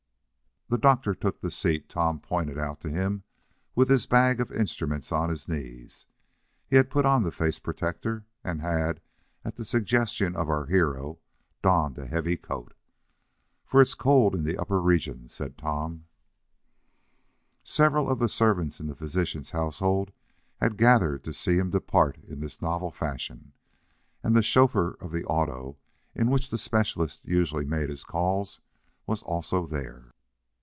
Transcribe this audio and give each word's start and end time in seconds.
The 0.73 0.77
doctor 0.77 1.13
took 1.13 1.41
the 1.41 1.51
seat 1.51 1.89
Tom 1.89 2.21
pointed 2.21 2.57
out 2.57 2.79
to 2.79 2.89
him, 2.89 3.23
with 3.75 3.89
his 3.89 4.05
bag 4.05 4.39
of 4.39 4.53
instruments 4.53 5.11
on 5.11 5.27
his 5.29 5.49
knees. 5.49 6.05
He 6.69 6.81
put 6.83 7.05
on 7.05 7.23
the 7.23 7.29
face 7.33 7.59
protector, 7.59 8.23
and 8.41 8.61
had, 8.61 9.01
at 9.43 9.57
the 9.57 9.65
suggestion 9.65 10.33
of 10.33 10.49
our 10.49 10.67
hero, 10.67 11.19
donned 11.61 11.97
a 11.97 12.05
heavy 12.07 12.37
coat. 12.37 12.73
"For 13.65 13.81
it's 13.81 13.95
cold 13.95 14.33
in 14.33 14.45
the 14.45 14.57
upper 14.57 14.81
regions," 14.81 15.33
said 15.33 15.57
Tom. 15.57 16.05
Several 17.65 18.25
servants 18.29 18.79
in 18.79 18.87
the 18.87 18.95
physician's 18.95 19.51
household 19.51 20.13
had 20.61 20.77
gathered 20.77 21.25
to 21.25 21.33
see 21.33 21.57
him 21.57 21.71
depart 21.71 22.17
in 22.29 22.39
this 22.39 22.61
novel 22.61 22.91
fashion, 22.91 23.51
and 24.23 24.37
the 24.37 24.41
chauffeur 24.41 24.95
of 25.01 25.11
the 25.11 25.25
auto, 25.25 25.75
in 26.15 26.29
which 26.29 26.49
the 26.49 26.57
specialist 26.57 27.25
usually 27.25 27.65
made 27.65 27.89
his 27.89 28.05
calls, 28.05 28.61
was 29.05 29.21
also 29.23 29.65
there. 29.67 30.13